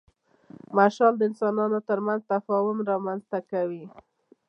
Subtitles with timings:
[0.75, 3.83] مشال د انسانانو تر منځ تفاهم رامنځ ته کوي.